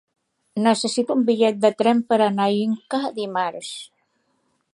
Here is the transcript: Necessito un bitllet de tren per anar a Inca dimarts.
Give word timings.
Necessito 0.67 1.17
un 1.17 1.21
bitllet 1.27 1.59
de 1.67 1.71
tren 1.83 2.01
per 2.09 2.19
anar 2.29 2.49
a 2.53 2.57
Inca 2.65 3.03
dimarts. 3.21 3.73